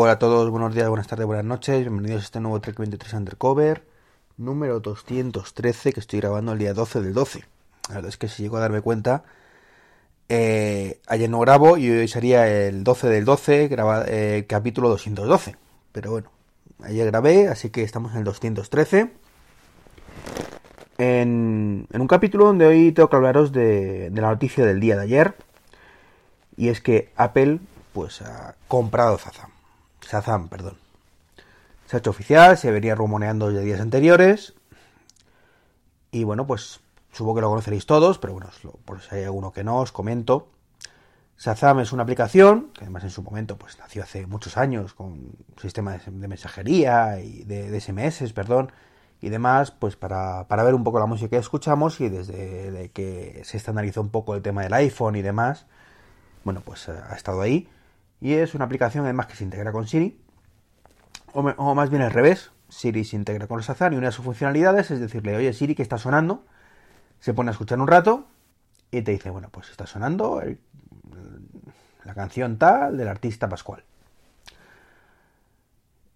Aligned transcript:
Hola 0.00 0.12
a 0.12 0.18
todos, 0.20 0.48
buenos 0.48 0.76
días, 0.76 0.88
buenas 0.88 1.08
tardes, 1.08 1.26
buenas 1.26 1.44
noches. 1.44 1.80
Bienvenidos 1.80 2.22
a 2.22 2.24
este 2.26 2.38
nuevo 2.38 2.60
Trek 2.60 2.78
23 2.78 3.14
Undercover, 3.14 3.82
número 4.36 4.78
213 4.78 5.92
que 5.92 5.98
estoy 5.98 6.20
grabando 6.20 6.52
el 6.52 6.58
día 6.60 6.72
12 6.72 7.00
del 7.00 7.12
12. 7.12 7.40
La 7.88 7.96
verdad 7.96 8.08
es 8.08 8.16
que 8.16 8.28
si 8.28 8.44
llego 8.44 8.58
a 8.58 8.60
darme 8.60 8.80
cuenta, 8.80 9.24
eh, 10.28 11.00
ayer 11.08 11.28
no 11.28 11.40
grabo 11.40 11.78
y 11.78 11.90
hoy 11.90 12.06
sería 12.06 12.46
el 12.46 12.84
12 12.84 13.08
del 13.08 13.24
12, 13.24 13.66
graba, 13.66 14.04
eh, 14.06 14.46
capítulo 14.48 14.88
212. 14.88 15.56
Pero 15.90 16.12
bueno, 16.12 16.30
ayer 16.84 17.04
grabé, 17.06 17.48
así 17.48 17.70
que 17.70 17.82
estamos 17.82 18.12
en 18.12 18.18
el 18.18 18.24
213. 18.24 19.10
En, 20.98 21.88
un 21.92 22.06
capítulo 22.06 22.46
donde 22.46 22.66
hoy 22.66 22.92
tengo 22.92 23.10
que 23.10 23.16
hablaros 23.16 23.50
de, 23.50 24.10
de 24.10 24.20
la 24.20 24.28
noticia 24.28 24.64
del 24.64 24.78
día 24.78 24.94
de 24.94 25.02
ayer. 25.02 25.34
Y 26.56 26.68
es 26.68 26.80
que 26.80 27.10
Apple 27.16 27.58
pues 27.92 28.22
ha 28.22 28.54
comprado 28.68 29.18
Zazam. 29.18 29.57
Shazam, 30.02 30.48
perdón. 30.48 30.76
Se 31.86 31.96
ha 31.96 31.98
hecho 31.98 32.10
oficial, 32.10 32.58
se 32.58 32.70
venía 32.70 32.94
rumoreando 32.94 33.48
desde 33.48 33.64
días 33.64 33.80
anteriores. 33.80 34.54
Y 36.10 36.24
bueno, 36.24 36.46
pues 36.46 36.80
supongo 37.12 37.36
que 37.36 37.40
lo 37.42 37.48
conoceréis 37.48 37.86
todos, 37.86 38.18
pero 38.18 38.34
bueno, 38.34 38.50
por 38.84 39.00
si 39.00 39.14
hay 39.14 39.24
alguno 39.24 39.52
que 39.52 39.64
no, 39.64 39.78
os 39.78 39.92
comento. 39.92 40.48
Shazam 41.38 41.80
es 41.80 41.92
una 41.92 42.02
aplicación 42.02 42.70
que 42.74 42.82
además 42.82 43.04
en 43.04 43.10
su 43.10 43.22
momento 43.22 43.56
pues 43.56 43.78
nació 43.78 44.02
hace 44.02 44.26
muchos 44.26 44.56
años 44.56 44.92
con 44.92 45.06
un 45.06 45.36
sistema 45.60 45.96
de, 45.96 46.28
mensajería 46.28 47.20
y 47.20 47.44
de, 47.44 47.80
SMS, 47.80 48.32
perdón, 48.32 48.72
y 49.20 49.28
demás, 49.28 49.70
pues 49.70 49.96
para, 49.96 50.48
para, 50.48 50.64
ver 50.64 50.74
un 50.74 50.82
poco 50.82 50.98
la 50.98 51.06
música 51.06 51.30
que 51.30 51.36
escuchamos 51.36 52.00
y 52.00 52.08
desde 52.08 52.90
que 52.92 53.40
se 53.44 53.56
estandarizó 53.56 54.00
un 54.00 54.10
poco 54.10 54.34
el 54.34 54.42
tema 54.42 54.62
del 54.62 54.74
iPhone 54.74 55.16
y 55.16 55.22
demás, 55.22 55.66
bueno, 56.44 56.60
pues 56.64 56.88
ha 56.88 57.14
estado 57.14 57.40
ahí. 57.40 57.68
Y 58.20 58.34
es 58.34 58.54
una 58.54 58.64
aplicación 58.64 59.04
además 59.04 59.26
que 59.26 59.36
se 59.36 59.44
integra 59.44 59.72
con 59.72 59.86
Siri, 59.86 60.20
o, 61.32 61.74
más 61.74 61.90
bien 61.90 62.02
al 62.02 62.10
revés. 62.10 62.50
Siri 62.68 63.04
se 63.04 63.16
integra 63.16 63.46
con 63.46 63.60
Shazam 63.60 63.94
y 63.94 63.96
una 63.96 64.08
de 64.08 64.12
sus 64.12 64.24
funcionalidades 64.24 64.90
es 64.90 65.00
decirle, 65.00 65.36
oye 65.36 65.52
Siri, 65.52 65.74
que 65.74 65.82
está 65.82 65.96
sonando? 65.96 66.44
Se 67.20 67.32
pone 67.32 67.50
a 67.50 67.52
escuchar 67.52 67.80
un 67.80 67.86
rato 67.86 68.26
y 68.90 69.02
te 69.02 69.12
dice, 69.12 69.30
bueno, 69.30 69.48
pues 69.50 69.70
está 69.70 69.86
sonando 69.86 70.42
la 72.04 72.14
canción 72.14 72.58
tal 72.58 72.96
del 72.96 73.08
artista 73.08 73.48
Pascual. 73.48 73.84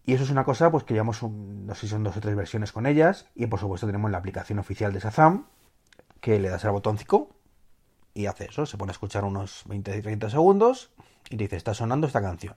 Y 0.04 0.14
eso 0.14 0.24
es 0.24 0.30
una 0.30 0.44
cosa 0.44 0.70
pues 0.70 0.84
que 0.84 0.94
llevamos, 0.94 1.22
no 1.22 1.74
sé 1.74 1.82
si 1.82 1.88
son 1.88 2.02
dos 2.02 2.16
o 2.16 2.20
tres 2.20 2.34
versiones 2.34 2.72
con 2.72 2.86
ellas. 2.86 3.28
Y 3.34 3.46
por 3.46 3.60
supuesto 3.60 3.86
tenemos 3.86 4.10
la 4.10 4.18
aplicación 4.18 4.58
oficial 4.58 4.92
de 4.92 5.00
Shazam, 5.00 5.46
que 6.20 6.40
le 6.40 6.48
das 6.48 6.64
al 6.64 6.72
botoncito 6.72 7.30
y 8.14 8.26
hace 8.26 8.46
eso, 8.46 8.66
se 8.66 8.76
pone 8.76 8.90
a 8.90 8.92
escuchar 8.92 9.24
unos 9.24 9.64
20-30 9.66 10.30
segundos 10.30 10.90
y 11.30 11.36
dice, 11.36 11.56
está 11.56 11.74
sonando 11.74 12.06
esta 12.06 12.20
canción. 12.20 12.54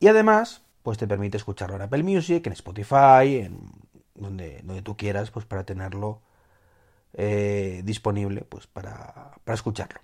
Y 0.00 0.08
además, 0.08 0.62
pues 0.82 0.98
te 0.98 1.06
permite 1.06 1.36
escucharlo 1.36 1.76
en 1.76 1.82
Apple 1.82 2.02
Music, 2.02 2.46
en 2.46 2.52
Spotify, 2.54 3.36
en 3.44 3.70
donde, 4.14 4.60
donde 4.62 4.82
tú 4.82 4.96
quieras, 4.96 5.30
pues 5.30 5.46
para 5.46 5.64
tenerlo 5.64 6.20
eh, 7.14 7.82
disponible, 7.84 8.42
pues 8.42 8.66
para, 8.66 9.32
para 9.44 9.54
escucharlo. 9.54 10.00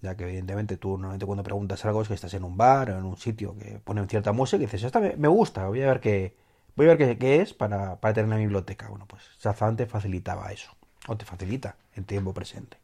Ya 0.00 0.16
que 0.16 0.24
evidentemente 0.24 0.76
tú 0.76 0.98
normalmente 0.98 1.26
cuando 1.26 1.44
preguntas 1.44 1.84
algo 1.84 2.02
es 2.02 2.08
que 2.08 2.14
estás 2.14 2.34
en 2.34 2.42
un 2.42 2.56
bar 2.56 2.90
o 2.90 2.98
en 2.98 3.04
un 3.04 3.16
sitio 3.16 3.56
que 3.56 3.78
ponen 3.78 4.08
cierta 4.08 4.32
música 4.32 4.56
y 4.56 4.66
dices, 4.66 4.82
esta 4.82 4.98
me, 4.98 5.16
me 5.16 5.28
gusta, 5.28 5.68
voy 5.68 5.82
a 5.82 5.86
ver 5.86 6.00
qué, 6.00 6.36
voy 6.74 6.86
a 6.86 6.96
ver 6.96 6.98
qué, 6.98 7.18
qué 7.18 7.40
es 7.40 7.54
para, 7.54 8.00
para, 8.00 8.14
tener 8.14 8.24
en 8.24 8.30
la 8.30 8.36
biblioteca. 8.38 8.88
Bueno, 8.88 9.06
pues 9.06 9.22
Shazam 9.40 9.76
te 9.76 9.86
facilitaba 9.86 10.50
eso, 10.50 10.72
o 11.06 11.16
te 11.16 11.24
facilita 11.24 11.76
en 11.94 12.04
tiempo 12.04 12.34
presente. 12.34 12.81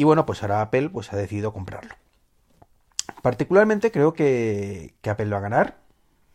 Y 0.00 0.04
bueno, 0.04 0.24
pues 0.24 0.42
ahora 0.42 0.62
Apple 0.62 0.88
pues, 0.88 1.12
ha 1.12 1.16
decidido 1.18 1.52
comprarlo. 1.52 1.94
Particularmente 3.20 3.92
creo 3.92 4.14
que, 4.14 4.94
que 5.02 5.10
Apple 5.10 5.28
va 5.28 5.36
a 5.36 5.40
ganar. 5.40 5.76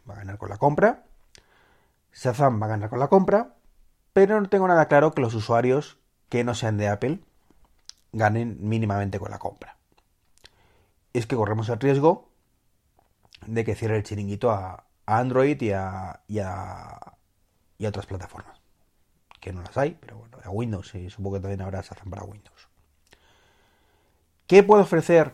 Va 0.07 0.13
a 0.13 0.17
ganar 0.17 0.37
con 0.37 0.49
la 0.49 0.57
compra. 0.57 1.05
Shazam 2.13 2.61
va 2.61 2.67
a 2.67 2.69
ganar 2.69 2.91
con 2.91 2.99
la 2.99 3.07
compra. 3.07 3.55
Pero 4.13 4.39
no 4.39 4.49
tengo 4.49 4.67
nada 4.67 4.87
claro 4.87 5.13
que 5.13 5.21
los 5.23 5.33
usuarios 5.33 5.97
que 6.29 6.43
no 6.43 6.53
sean 6.53 6.77
de 6.77 6.89
Apple 6.89 7.21
ganen 8.11 8.57
mínimamente 8.59 9.17
con 9.17 9.31
la 9.31 9.39
compra. 9.39 9.77
Es 11.13 11.25
que 11.25 11.35
corremos 11.35 11.67
el 11.69 11.79
riesgo 11.79 12.29
de 13.47 13.65
que 13.65 13.73
cierre 13.73 13.97
el 13.97 14.03
chiringuito 14.03 14.51
a, 14.51 14.85
Android 15.07 15.59
y 15.59 15.71
a 15.71 16.21
otras 17.83 18.05
plataformas. 18.05 18.61
Que 19.39 19.53
no 19.53 19.63
las 19.63 19.75
hay, 19.75 19.97
pero 19.99 20.19
bueno, 20.19 20.37
a 20.43 20.51
Windows 20.51 20.93
y 20.93 21.09
supongo 21.09 21.37
que 21.37 21.41
también 21.41 21.63
habrá 21.63 21.81
Shazam 21.81 22.11
para 22.11 22.25
Windows. 22.25 22.69
¿Qué 24.47 24.61
puede 24.61 24.83
ofrecer 24.83 25.33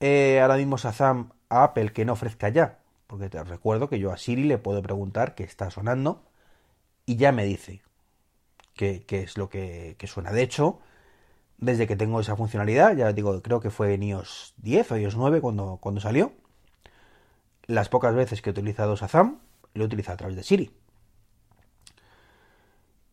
eh, 0.00 0.40
ahora 0.42 0.56
mismo 0.56 0.76
Shazam 0.76 1.30
a 1.48 1.64
Apple 1.64 1.92
que 1.92 2.04
no 2.04 2.12
ofrezca 2.12 2.48
ya? 2.50 2.78
Porque 3.06 3.30
te 3.30 3.42
recuerdo 3.42 3.88
que 3.88 3.98
yo 3.98 4.12
a 4.12 4.18
Siri 4.18 4.44
le 4.44 4.58
puedo 4.58 4.82
preguntar 4.82 5.34
qué 5.34 5.44
está 5.44 5.70
sonando 5.70 6.22
y 7.06 7.16
ya 7.16 7.32
me 7.32 7.44
dice 7.44 7.82
qué, 8.74 9.04
es 9.08 9.38
lo 9.38 9.48
que, 9.48 9.96
suena. 10.06 10.32
De 10.32 10.42
hecho, 10.42 10.80
desde 11.58 11.86
que 11.86 11.96
tengo 11.96 12.20
esa 12.20 12.36
funcionalidad, 12.36 12.94
ya 12.96 13.12
digo, 13.14 13.40
creo 13.42 13.60
que 13.60 13.70
fue 13.70 13.94
en 13.94 14.02
iOS 14.02 14.54
10 14.58 14.92
o 14.92 14.96
iOS 14.98 15.16
9 15.16 15.40
cuando, 15.40 15.78
cuando 15.80 16.00
salió, 16.02 16.32
las 17.66 17.88
pocas 17.88 18.14
veces 18.14 18.42
que 18.42 18.50
he 18.50 18.52
utilizado 18.52 18.96
Shazam, 18.96 19.38
lo 19.72 19.84
he 19.84 19.86
utilizado 19.86 20.14
a 20.14 20.18
través 20.18 20.36
de 20.36 20.42
Siri. 20.42 20.70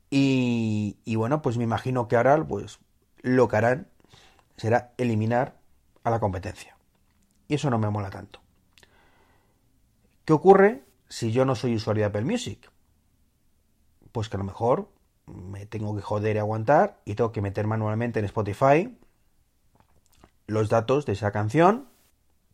Y, 0.10 0.98
y 1.06 1.16
bueno, 1.16 1.42
pues 1.42 1.58
me 1.58 1.64
imagino 1.64 2.08
que 2.08 2.18
ahora 2.18 2.44
pues, 2.46 2.80
lo 3.22 3.48
que 3.48 3.56
harán 3.56 3.88
será 4.58 4.94
eliminar 4.98 5.58
a 6.04 6.10
la 6.10 6.20
competencia. 6.20 6.76
Y 7.48 7.56
eso 7.56 7.70
no 7.70 7.80
me 7.80 7.90
mola 7.90 8.10
tanto. 8.10 8.40
¿Qué 10.26 10.34
ocurre 10.34 10.84
si 11.10 11.32
yo 11.32 11.46
no 11.46 11.56
soy 11.56 11.76
usuario 11.76 12.04
de 12.04 12.08
Apple 12.08 12.26
Music? 12.26 12.72
Pues 14.12 14.30
que 14.30 14.38
a 14.38 14.40
lo 14.40 14.46
mejor 14.46 14.90
me 15.26 15.66
tengo 15.66 15.96
que 15.96 16.02
joder 16.02 16.36
y 16.36 16.40
aguantar 16.40 17.00
y 17.06 17.16
tengo 17.16 17.32
que 17.32 17.42
meter 17.42 17.68
manualmente 17.68 18.20
en 18.20 18.26
Spotify 18.26 18.98
los 20.48 20.70
datos 20.70 21.06
de 21.06 21.14
esa 21.14 21.32
canción 21.32 21.88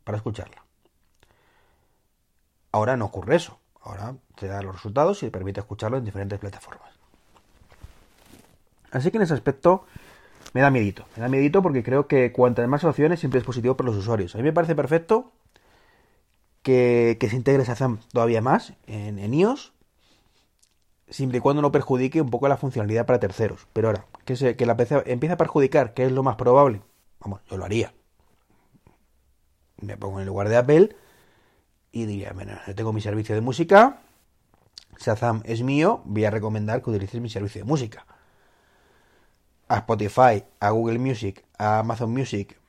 para 0.03 0.17
escucharla. 0.17 0.63
Ahora 2.71 2.97
no 2.97 3.05
ocurre 3.05 3.35
eso. 3.35 3.59
Ahora 3.81 4.15
te 4.35 4.47
da 4.47 4.61
los 4.61 4.75
resultados 4.75 5.21
y 5.23 5.27
te 5.27 5.31
permite 5.31 5.59
escucharlo 5.59 5.97
en 5.97 6.05
diferentes 6.05 6.39
plataformas. 6.39 6.93
Así 8.91 9.11
que 9.11 9.17
en 9.17 9.23
ese 9.23 9.33
aspecto 9.33 9.85
me 10.53 10.61
da 10.61 10.71
miedito. 10.71 11.05
Me 11.15 11.21
da 11.21 11.29
miedito 11.29 11.61
porque 11.61 11.83
creo 11.83 12.07
que 12.07 12.31
cuantas 12.31 12.67
más 12.67 12.83
opciones 12.83 13.19
siempre 13.19 13.39
es 13.39 13.45
positivo 13.45 13.75
para 13.75 13.89
los 13.89 13.97
usuarios. 13.97 14.35
A 14.35 14.37
mí 14.39 14.43
me 14.43 14.53
parece 14.53 14.75
perfecto 14.75 15.31
que, 16.63 17.17
que 17.19 17.29
se 17.29 17.35
integre 17.35 17.63
Shazam 17.63 17.99
todavía 18.11 18.41
más 18.41 18.73
en, 18.87 19.19
en, 19.19 19.33
iOS, 19.33 19.73
siempre 21.09 21.37
y 21.37 21.41
cuando 21.41 21.61
no 21.61 21.71
perjudique 21.71 22.21
un 22.21 22.29
poco 22.29 22.47
la 22.47 22.57
funcionalidad 22.57 23.05
para 23.05 23.19
terceros. 23.19 23.67
Pero 23.73 23.89
ahora, 23.89 24.05
que, 24.25 24.35
se, 24.35 24.55
que 24.55 24.65
la 24.65 24.75
PC 24.75 25.03
empiece 25.05 25.33
a 25.33 25.37
perjudicar, 25.37 25.93
que 25.93 26.05
es 26.05 26.11
lo 26.11 26.23
más 26.23 26.35
probable, 26.35 26.81
vamos, 27.19 27.41
yo 27.49 27.57
lo 27.57 27.65
haría. 27.65 27.93
Me 29.81 29.97
pongo 29.97 30.17
en 30.17 30.23
el 30.23 30.27
lugar 30.27 30.49
de 30.49 30.57
Apple 30.57 30.95
y 31.91 32.05
diría, 32.05 32.33
bueno, 32.33 32.53
yo 32.67 32.75
tengo 32.75 32.91
mi 32.91 33.01
servicio 33.01 33.33
de 33.35 33.41
música, 33.41 34.01
Shazam 34.99 35.41
es 35.45 35.61
mío, 35.63 36.01
voy 36.05 36.25
a 36.25 36.31
recomendar 36.31 36.81
que 36.81 36.89
utilices 36.89 37.21
mi 37.21 37.29
servicio 37.29 37.61
de 37.61 37.65
música 37.65 38.05
a 39.69 39.77
Spotify, 39.77 40.43
a 40.59 40.71
Google 40.71 40.99
Music, 40.99 41.45
a 41.57 41.79
Amazon 41.79 42.11
Music, 42.11 42.59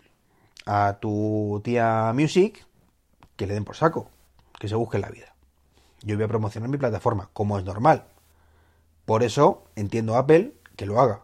a 0.66 0.99
tu 1.00 1.61
tía 1.65 2.12
Music, 2.15 2.65
que 3.37 3.47
le 3.47 3.55
den 3.55 3.65
por 3.65 3.75
saco, 3.75 4.11
que 4.59 4.69
se 4.69 4.77
busque 4.77 4.99
la 4.99 5.09
vida. 5.09 5.34
Yo 6.03 6.15
voy 6.16 6.25
a 6.25 6.28
promocionar 6.28 6.69
mi 6.69 6.77
plataforma, 6.77 7.31
como 7.33 7.59
es 7.59 7.65
normal. 7.65 8.05
Por 9.06 9.22
eso 9.22 9.65
entiendo 9.77 10.15
a 10.15 10.21
Apple 10.21 10.53
que 10.77 10.87
lo 10.87 11.00
haga. 11.00 11.22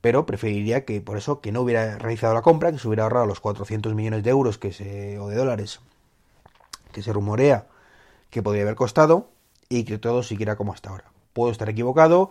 Pero 0.00 0.24
preferiría 0.24 0.84
que 0.84 1.00
por 1.00 1.16
eso 1.16 1.40
que 1.40 1.52
no 1.52 1.62
hubiera 1.62 1.98
realizado 1.98 2.34
la 2.34 2.42
compra, 2.42 2.70
que 2.70 2.78
se 2.78 2.86
hubiera 2.86 3.02
ahorrado 3.04 3.26
los 3.26 3.40
400 3.40 3.94
millones 3.94 4.22
de 4.22 4.30
euros 4.30 4.58
que 4.58 4.72
se, 4.72 5.18
o 5.18 5.28
de 5.28 5.36
dólares 5.36 5.80
que 6.92 7.02
se 7.02 7.12
rumorea 7.12 7.66
que 8.30 8.42
podría 8.42 8.62
haber 8.62 8.76
costado 8.76 9.28
y 9.68 9.84
que 9.84 9.98
todo 9.98 10.22
siguiera 10.22 10.56
como 10.56 10.72
hasta 10.72 10.90
ahora. 10.90 11.04
Puedo 11.32 11.50
estar 11.50 11.68
equivocado, 11.68 12.30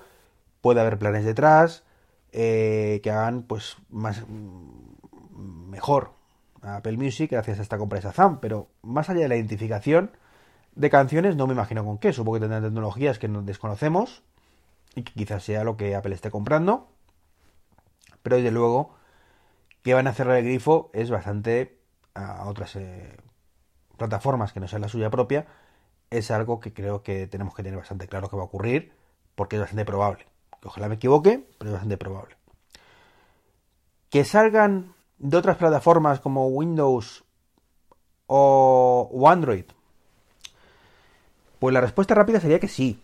puede 0.61 0.81
haber 0.81 0.97
planes 0.97 1.25
detrás, 1.25 1.83
eh, 2.31 2.99
que 3.03 3.11
hagan 3.11 3.43
pues 3.43 3.77
más 3.89 4.23
mejor 4.29 6.13
a 6.61 6.77
Apple 6.77 6.97
Music 6.97 7.31
gracias 7.31 7.59
a 7.59 7.61
esta 7.61 7.77
compra 7.77 7.99
de 7.99 8.05
Shazam, 8.05 8.39
pero 8.39 8.67
más 8.81 9.09
allá 9.09 9.21
de 9.21 9.29
la 9.29 9.35
identificación 9.35 10.11
de 10.75 10.89
canciones 10.89 11.35
no 11.35 11.47
me 11.47 11.53
imagino 11.53 11.83
con 11.83 11.97
qué, 11.97 12.13
supongo 12.13 12.35
que 12.35 12.41
tendrán 12.41 12.63
tecnologías 12.63 13.19
que 13.19 13.27
no 13.27 13.41
desconocemos 13.41 14.23
y 14.95 15.03
que 15.03 15.13
quizás 15.13 15.43
sea 15.43 15.63
lo 15.63 15.77
que 15.77 15.95
Apple 15.95 16.13
esté 16.13 16.31
comprando, 16.31 16.87
pero 18.21 18.37
desde 18.37 18.51
luego 18.51 18.95
que 19.81 19.93
van 19.93 20.07
a 20.07 20.13
cerrar 20.13 20.37
el 20.37 20.45
grifo 20.45 20.89
es 20.93 21.09
bastante 21.09 21.79
a 22.13 22.47
otras 22.47 22.75
eh, 22.75 23.17
plataformas 23.97 24.53
que 24.53 24.59
no 24.59 24.67
sean 24.67 24.81
la 24.81 24.89
suya 24.89 25.09
propia, 25.09 25.47
es 26.09 26.31
algo 26.31 26.59
que 26.59 26.73
creo 26.73 27.03
que 27.03 27.27
tenemos 27.27 27.55
que 27.55 27.63
tener 27.63 27.77
bastante 27.77 28.07
claro 28.07 28.29
que 28.29 28.35
va 28.35 28.43
a 28.43 28.45
ocurrir 28.45 28.93
porque 29.35 29.55
es 29.55 29.61
bastante 29.61 29.85
probable. 29.85 30.25
Ojalá 30.63 30.89
me 30.89 30.95
equivoque, 30.95 31.45
pero 31.57 31.69
es 31.69 31.73
bastante 31.73 31.97
probable. 31.97 32.35
Que 34.09 34.25
salgan 34.25 34.93
de 35.17 35.37
otras 35.37 35.57
plataformas 35.57 36.19
como 36.19 36.47
Windows 36.47 37.23
o, 38.27 39.25
Android? 39.27 39.65
Pues 41.59 41.73
la 41.73 41.81
respuesta 41.81 42.15
rápida 42.15 42.39
sería 42.39 42.59
que 42.59 42.67
sí. 42.67 43.01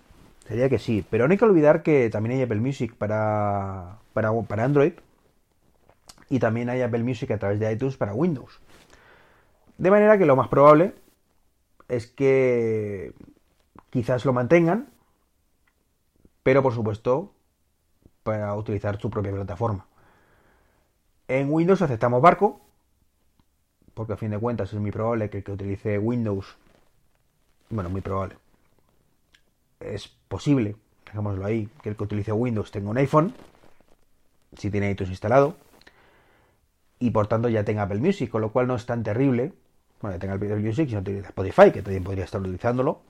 Sería 0.48 0.69
que 0.69 0.80
sí. 0.80 1.06
Pero 1.10 1.28
no 1.28 1.31
hay 1.31 1.38
que 1.38 1.46
olvidar 1.46 1.84
que 1.84 2.10
también 2.10 2.38
hay 2.38 2.44
Apple 2.44 2.60
Music 2.60 2.96
para, 2.96 4.00
para, 4.13 4.31
para 4.44 4.63
Android. 4.63 4.94
Y 6.30 6.40
también 6.40 6.69
hay 6.69 6.81
Apple 6.81 7.04
Music 7.04 7.31
a 7.31 7.38
través 7.38 7.60
de 7.60 7.72
iTunes 7.72 7.98
para 7.98 8.13
Windows. 8.13 8.60
De 9.78 9.92
manera 9.92 10.18
que 10.18 10.25
lo 10.25 10.36
más 10.36 10.48
probable 10.48 10.96
es 11.88 12.07
que 12.07 13.13
quizás 13.90 14.25
lo 14.25 14.34
mantengan, 14.34 14.90
pero 16.44 16.63
por 16.63 16.74
supuesto 16.74 17.34
para 18.25 18.56
utilizar 18.56 19.00
su 19.00 19.12
propia 19.12 19.31
plataforma. 19.31 19.86
En 21.27 21.54
Windows 21.54 21.83
aceptamos 21.83 22.24
Barco, 22.24 22.60
porque 23.94 24.13
a 24.13 24.18
fin 24.18 24.31
de 24.31 24.39
cuentas 24.39 24.74
es 24.74 24.80
muy 24.80 24.89
probable 24.89 25.30
que 25.30 25.38
el 25.38 25.44
que 25.44 25.51
utilice 25.51 26.00
Windows, 26.00 26.57
bueno, 27.69 27.88
muy 27.92 28.01
probable, 28.01 28.36
es 29.80 30.07
posible, 30.27 30.75
dejémoslo 31.06 31.45
ahí, 31.45 31.69
que 31.83 31.89
el 31.89 31.95
que 31.95 32.04
utilice 32.04 32.31
Windows 32.31 32.72
tenga 32.72 32.89
un 32.89 32.98
iPhone, 32.98 33.31
si 34.57 34.71
tiene 34.71 34.89
iTunes 34.89 35.12
instalado, 35.12 35.56
y 36.98 37.12
por 37.12 37.28
tanto 37.28 37.48
ya 37.48 37.63
tenga 37.63 37.83
Apple 37.83 38.00
Music, 38.00 38.31
con 38.31 38.42
lo 38.42 38.51
cual 38.51 38.66
no 38.66 38.74
es 38.74 38.88
tan 38.88 39.04
terrible, 39.04 39.54
bueno, 40.01 40.16
ya 40.16 40.19
tenga 40.19 40.33
Apple 40.33 40.56
Music, 40.56 40.89
si 40.89 40.95
no 40.95 41.01
utiliza 41.01 41.28
Spotify, 41.28 41.71
que 41.71 41.83
también 41.83 42.04
podría 42.04 42.25
estar 42.25 42.42
utilizándolo, 42.42 43.01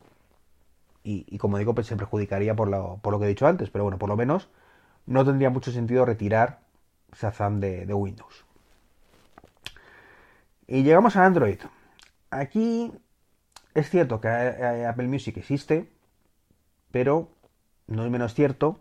y, 1.06 1.38
como 1.38 1.58
digo, 1.58 1.74
pues 1.74 1.88
se 1.88 1.96
perjudicaría 1.96 2.54
por 2.54 2.68
lo, 2.68 2.98
por 3.02 3.14
lo 3.14 3.20
que 3.20 3.26
he 3.26 3.30
dicho 3.30 3.48
antes, 3.48 3.70
pero 3.70 3.86
bueno, 3.86 3.98
por 3.98 4.10
lo 4.10 4.18
menos 4.18 4.50
no 5.06 5.25
tendría 5.25 5.50
mucho 5.50 5.72
sentido 5.72 6.06
retirar 6.06 6.60
Shazam 7.13 7.60
de 7.60 7.94
Windows. 7.94 8.46
Y 10.68 10.84
llegamos 10.84 11.16
a 11.16 11.25
Android. 11.25 11.60
Aquí 12.31 12.92
es 13.75 13.90
cierto 13.90 14.19
que 14.19 14.28
Apple 14.28 15.07
Music 15.07 15.38
existe, 15.38 15.90
pero 16.92 17.30
no 17.88 18.04
es 18.04 18.12
menos 18.12 18.34
cierto 18.34 18.80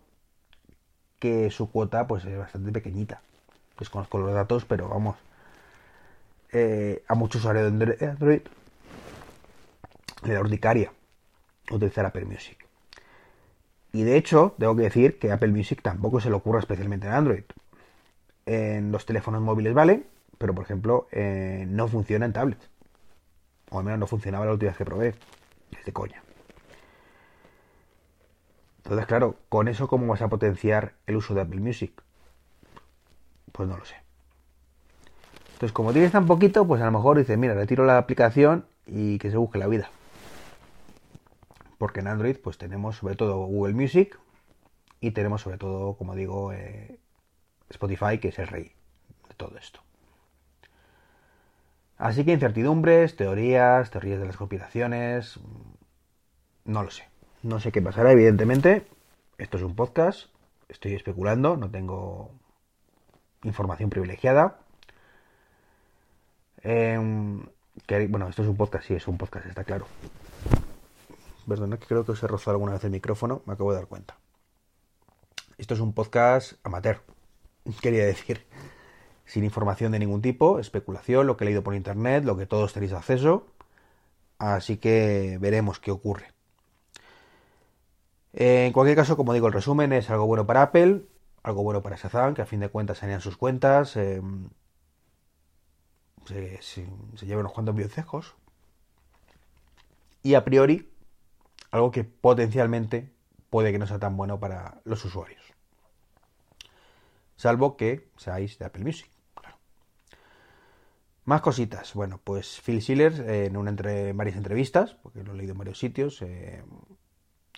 que 1.19 1.51
su 1.51 1.69
cuota 1.69 2.07
pues 2.07 2.25
es 2.25 2.37
bastante 2.37 2.71
pequeñita. 2.71 3.21
Desconozco 3.77 4.17
los 4.17 4.33
datos, 4.33 4.65
pero 4.65 4.89
vamos. 4.89 5.17
Eh, 6.51 7.03
a 7.07 7.15
muchos 7.15 7.41
usuarios 7.41 7.77
de 7.77 8.07
Android 8.07 8.41
le 10.23 10.33
da 10.33 10.39
urticaria 10.39 10.91
utilizar 11.69 12.05
Apple 12.05 12.25
Music. 12.25 12.64
Y 13.95 14.03
de 14.03 14.17
hecho, 14.17 14.55
tengo 14.59 14.75
que 14.75 14.81
decir 14.81 15.19
que 15.19 15.31
Apple 15.31 15.53
Music 15.53 15.81
tampoco 15.81 16.19
se 16.19 16.29
le 16.29 16.35
ocurra 16.35 16.59
especialmente 16.59 17.07
en 17.07 17.13
Android. 17.13 17.43
En 18.45 18.91
los 18.91 19.05
teléfonos 19.05 19.41
móviles 19.41 19.73
vale, 19.73 20.03
pero 20.37 20.53
por 20.53 20.65
ejemplo 20.65 21.07
eh, 21.13 21.65
no 21.69 21.87
funciona 21.87 22.25
en 22.25 22.33
tablets. 22.33 22.69
O 23.71 23.79
al 23.79 23.85
menos 23.85 24.01
no 24.01 24.07
funcionaba 24.07 24.45
la 24.45 24.51
última 24.51 24.71
vez 24.71 24.77
que 24.77 24.83
probé. 24.83 25.15
Es 25.79 25.85
de 25.85 25.93
coña. 25.93 26.21
Entonces, 28.83 29.05
claro, 29.05 29.37
con 29.47 29.69
eso, 29.69 29.87
¿cómo 29.87 30.07
vas 30.07 30.21
a 30.21 30.27
potenciar 30.27 30.95
el 31.07 31.15
uso 31.15 31.33
de 31.33 31.43
Apple 31.43 31.61
Music? 31.61 31.93
Pues 33.53 33.69
no 33.69 33.77
lo 33.77 33.85
sé. 33.85 33.95
Entonces, 35.53 35.71
como 35.71 35.93
tienes 35.93 36.11
tan 36.11 36.27
poquito, 36.27 36.67
pues 36.67 36.81
a 36.81 36.85
lo 36.85 36.91
mejor 36.91 37.17
dices, 37.17 37.37
mira, 37.37 37.53
retiro 37.53 37.85
la 37.85 37.97
aplicación 37.97 38.65
y 38.85 39.19
que 39.19 39.31
se 39.31 39.37
busque 39.37 39.57
la 39.57 39.67
vida. 39.67 39.89
Porque 41.77 41.99
en 41.99 42.07
Android, 42.07 42.37
pues 42.41 42.57
tenemos 42.57 42.97
sobre 42.97 43.15
todo 43.15 43.45
Google 43.45 43.73
Music 43.73 44.19
y 44.99 45.11
tenemos 45.11 45.41
sobre 45.41 45.57
todo, 45.57 45.95
como 45.97 46.15
digo, 46.15 46.53
eh, 46.53 46.99
Spotify, 47.69 48.17
que 48.19 48.29
es 48.29 48.39
el 48.39 48.47
rey 48.47 48.71
de 49.27 49.35
todo 49.35 49.57
esto. 49.57 49.81
Así 51.97 52.25
que 52.25 52.33
incertidumbres, 52.33 53.15
teorías, 53.15 53.89
teorías 53.89 54.19
de 54.19 54.25
las 54.25 54.37
conspiraciones, 54.37 55.39
no 56.65 56.83
lo 56.83 56.91
sé. 56.91 57.07
No 57.43 57.59
sé 57.59 57.71
qué 57.71 57.81
pasará, 57.81 58.11
evidentemente. 58.11 58.85
Esto 59.37 59.57
es 59.57 59.63
un 59.63 59.75
podcast, 59.75 60.29
estoy 60.67 60.93
especulando, 60.93 61.55
no 61.57 61.69
tengo 61.69 62.31
información 63.43 63.89
privilegiada. 63.89 64.59
Em, 66.63 67.45
bueno, 68.09 68.27
esto 68.27 68.41
es 68.41 68.49
un 68.49 68.57
podcast, 68.57 68.87
sí, 68.87 68.95
es 68.95 69.07
un 69.07 69.17
podcast, 69.17 69.45
está 69.45 69.63
claro. 69.63 69.85
Perdona 71.47 71.77
que 71.77 71.87
creo 71.87 72.05
que 72.05 72.13
os 72.13 72.23
he 72.23 72.27
rozado 72.27 72.51
alguna 72.51 72.73
vez 72.73 72.83
el 72.83 72.91
micrófono, 72.91 73.41
me 73.45 73.53
acabo 73.53 73.71
de 73.71 73.77
dar 73.77 73.87
cuenta. 73.87 74.17
Esto 75.57 75.73
es 75.73 75.79
un 75.79 75.93
podcast 75.93 76.53
amateur, 76.63 77.01
quería 77.81 78.05
decir 78.05 78.45
sin 79.25 79.43
información 79.43 79.91
de 79.91 79.99
ningún 79.99 80.21
tipo, 80.21 80.59
especulación, 80.59 81.27
lo 81.27 81.35
que 81.35 81.43
he 81.43 81.47
leído 81.47 81.63
por 81.63 81.75
internet, 81.75 82.23
lo 82.23 82.37
que 82.37 82.45
todos 82.45 82.73
tenéis 82.73 82.93
acceso. 82.93 83.47
Así 84.37 84.77
que 84.77 85.37
veremos 85.39 85.79
qué 85.79 85.91
ocurre. 85.91 86.31
En 88.33 88.73
cualquier 88.73 88.97
caso, 88.97 89.15
como 89.17 89.33
digo, 89.33 89.47
el 89.47 89.53
resumen 89.53 89.93
es 89.93 90.09
algo 90.09 90.27
bueno 90.27 90.45
para 90.45 90.61
Apple, 90.61 91.05
algo 91.41 91.63
bueno 91.63 91.81
para 91.81 91.95
Shazam, 91.95 92.33
que 92.33 92.41
a 92.41 92.45
fin 92.45 92.59
de 92.59 92.69
cuentas 92.69 92.97
sanean 92.97 93.21
sus 93.21 93.37
cuentas, 93.37 93.95
em, 93.95 94.49
se, 96.25 96.61
se, 96.61 96.85
llevan 97.21 97.41
unos 97.45 97.53
cuantos 97.53 97.75
biocejos. 97.75 98.35
Y 100.21 100.33
a 100.33 100.43
priori, 100.43 100.91
algo 101.71 101.91
que 101.91 102.03
potencialmente 102.03 103.11
puede 103.49 103.71
que 103.71 103.79
no 103.79 103.87
sea 103.87 103.99
tan 103.99 104.17
bueno 104.17 104.39
para 104.39 104.81
los 104.83 105.03
usuarios. 105.05 105.41
Salvo 107.35 107.75
que 107.77 108.09
seáis 108.17 108.57
de 108.57 108.65
Apple 108.65 108.83
Music. 108.83 109.09
Más 111.25 111.41
cositas. 111.41 111.93
Bueno, 111.95 112.21
pues 112.23 112.61
Phil 112.61 112.81
Schiller 112.81 113.13
en, 113.29 113.55
entre, 113.67 114.13
varias 114.13 114.37
entrevistas, 114.37 114.95
porque 115.01 115.23
lo 115.23 115.33
he 115.33 115.35
leído 115.35 115.53
en 115.53 115.57
varios 115.57 115.79
sitios, 115.79 116.21
eh, 116.21 116.63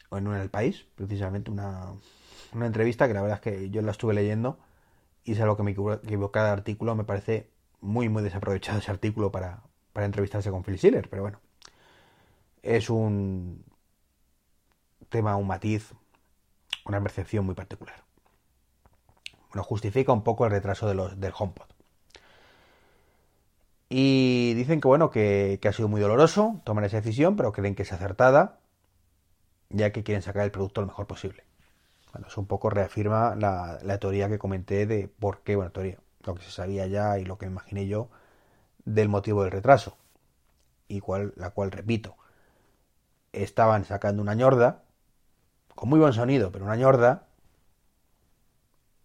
o 0.09 0.17
en 0.17 0.27
una 0.27 0.47
país, 0.47 0.87
precisamente 0.95 1.51
una, 1.51 1.91
una, 2.53 2.65
entrevista 2.65 3.07
que 3.09 3.13
la 3.13 3.21
verdad 3.21 3.39
es 3.39 3.41
que 3.41 3.69
yo 3.69 3.81
la 3.81 3.91
estuve 3.91 4.13
leyendo 4.13 4.57
y 5.25 5.33
es 5.33 5.41
algo 5.41 5.57
que 5.57 5.63
me 5.63 5.71
equivocé 5.71 6.39
de 6.39 6.39
artículo. 6.47 6.95
Me 6.95 7.03
parece 7.03 7.49
muy, 7.81 8.07
muy 8.07 8.23
desaprovechado 8.23 8.79
ese 8.79 8.89
artículo 8.89 9.31
para, 9.33 9.63
para 9.91 10.05
entrevistarse 10.05 10.49
con 10.49 10.63
Phil 10.63 10.77
Schiller, 10.77 11.09
pero 11.09 11.23
bueno, 11.23 11.41
es 12.63 12.89
un 12.89 13.65
tema, 15.09 15.35
un 15.35 15.47
matiz, 15.47 15.93
una 16.85 17.01
percepción 17.01 17.45
muy 17.45 17.55
particular. 17.55 18.03
Bueno, 19.49 19.63
justifica 19.63 20.11
un 20.11 20.23
poco 20.23 20.45
el 20.45 20.51
retraso 20.51 20.87
de 20.87 20.95
los, 20.95 21.19
del 21.19 21.33
HomePod. 21.37 21.67
Y 23.89 24.53
dicen 24.55 24.81
que 24.81 24.87
bueno, 24.87 25.09
que, 25.09 25.59
ha 25.63 25.73
sido 25.73 25.87
muy 25.87 26.01
doloroso 26.01 26.61
tomar 26.65 26.83
esa 26.83 26.97
decisión, 26.97 27.35
pero 27.35 27.53
creen 27.53 27.75
que 27.75 27.83
es 27.83 27.93
acertada, 27.93 28.59
ya 29.69 29.91
que 29.91 30.03
quieren 30.03 30.21
sacar 30.21 30.43
el 30.43 30.51
producto 30.51 30.81
lo 30.81 30.87
mejor 30.87 31.07
posible. 31.07 31.43
Bueno, 32.11 32.27
eso 32.27 32.41
un 32.41 32.47
poco 32.47 32.69
reafirma 32.69 33.35
la, 33.35 33.97
teoría 33.99 34.29
que 34.29 34.39
comenté 34.39 34.85
de 34.85 35.07
por 35.07 35.41
qué, 35.41 35.55
bueno, 35.55 35.71
teoría, 35.71 35.99
lo 36.23 36.35
que 36.35 36.43
se 36.43 36.51
sabía 36.51 36.87
ya 36.87 37.17
y 37.19 37.25
lo 37.25 37.37
que 37.37 37.45
imaginé 37.45 37.87
yo 37.87 38.09
del 38.85 39.09
motivo 39.09 39.43
del 39.43 39.51
retraso. 39.51 39.97
Y 40.89 40.99
cual, 40.99 41.33
la 41.35 41.51
cual, 41.51 41.71
repito, 41.71 42.15
estaban 43.33 43.85
sacando 43.85 44.21
una 44.21 44.33
ñorda, 44.35 44.83
con 45.77 45.89
muy 45.89 45.99
buen 45.99 46.11
sonido, 46.11 46.51
pero 46.51 46.65
una 46.65 46.75
ñorda, 46.75 47.27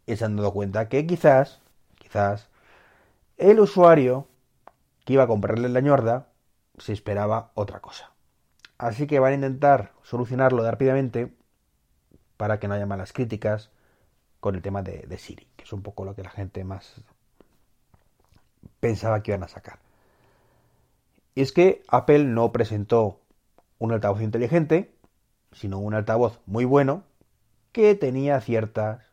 y 0.06 0.16
se 0.16 0.24
han 0.24 0.36
dado 0.36 0.54
cuenta 0.54 0.88
que 0.88 1.06
quizás, 1.06 1.60
quizás, 1.98 2.48
el 3.36 3.60
usuario 3.60 4.26
que 5.04 5.12
iba 5.12 5.24
a 5.24 5.26
comprarle 5.26 5.68
la 5.68 5.80
ñorda, 5.80 6.28
se 6.78 6.94
esperaba 6.94 7.50
otra 7.52 7.80
cosa. 7.80 8.12
Así 8.78 9.06
que 9.06 9.20
van 9.20 9.32
a 9.32 9.34
intentar 9.34 9.92
solucionarlo 10.02 10.68
rápidamente 10.68 11.34
para 12.38 12.58
que 12.58 12.68
no 12.68 12.74
haya 12.74 12.86
malas 12.86 13.12
críticas 13.12 13.70
con 14.40 14.54
el 14.54 14.62
tema 14.62 14.82
de, 14.82 15.18
Siri, 15.18 15.46
que 15.56 15.64
es 15.64 15.72
un 15.74 15.82
poco 15.82 16.06
lo 16.06 16.14
que 16.14 16.22
la 16.22 16.30
gente 16.30 16.64
más 16.64 17.02
pensaba 18.80 19.22
que 19.22 19.32
iban 19.32 19.42
a 19.42 19.48
sacar. 19.48 19.78
Y 21.34 21.42
es 21.42 21.52
que 21.52 21.82
Apple 21.88 22.24
no 22.24 22.50
presentó 22.50 23.20
un 23.78 23.92
altavoz 23.92 24.22
inteligente, 24.22 24.94
sino 25.52 25.78
un 25.78 25.94
altavoz 25.94 26.40
muy 26.47 26.64
bueno 26.64 27.04
que 27.73 27.94
tenía 27.94 28.40
cierta 28.40 29.06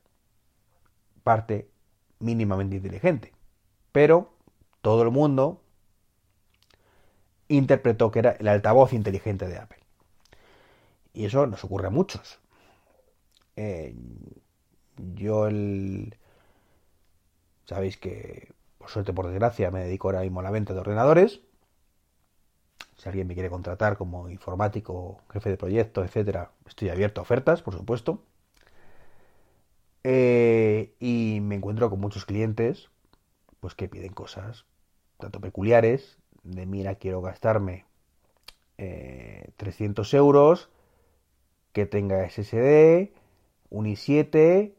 parte 1.24 1.70
mínimamente 2.20 2.76
inteligente. 2.76 3.34
Pero 3.92 4.34
todo 4.82 5.04
el 5.04 5.12
mundo 5.12 5.62
interpretó 7.48 8.12
que 8.12 8.20
era 8.20 8.32
el 8.32 8.48
altavoz 8.48 8.94
inteligente 8.94 9.48
de 9.48 9.58
Apple. 9.58 9.80
Y 11.14 11.26
eso 11.26 11.48
nos 11.48 11.64
ocurre 11.64 11.88
a 11.88 11.92
muchos. 11.92 12.40
Eh, 13.56 13.96
yo 15.16 15.48
el... 15.48 16.16
Sabéis 17.66 17.98
que, 17.98 18.54
por 18.78 18.90
suerte, 18.90 19.14
por 19.14 19.28
desgracia, 19.28 19.72
me 19.72 19.82
dedico 19.82 20.08
ahora 20.08 20.22
mismo 20.22 20.40
a 20.40 20.44
la 20.44 20.52
venta 20.52 20.74
de 20.74 20.80
ordenadores. 20.80 21.42
Si 23.00 23.08
alguien 23.08 23.28
me 23.28 23.34
quiere 23.34 23.50
contratar 23.50 23.98
como 23.98 24.30
informático, 24.30 25.22
jefe 25.32 25.50
de 25.52 25.58
proyecto, 25.58 26.04
etcétera, 26.04 26.52
estoy 26.68 26.90
abierto 26.90 27.22
a 27.22 27.24
ofertas, 27.24 27.62
por 27.62 27.74
supuesto. 27.74 28.22
Eh, 30.04 30.94
y 31.00 31.40
me 31.42 31.56
encuentro 31.56 31.90
con 31.90 32.00
muchos 32.00 32.26
clientes 32.26 32.90
pues 33.60 33.76
que 33.76 33.90
piden 33.90 34.14
cosas 34.14 34.66
tanto 35.18 35.42
peculiares 35.42 36.20
de 36.44 36.66
mira, 36.66 36.96
quiero 36.96 37.22
gastarme 37.22 37.86
300 39.58 40.14
euros, 40.14 40.70
que 41.74 41.86
tenga 41.86 42.24
SSD, 42.24 43.14
un 43.70 43.86
i7, 43.86 44.74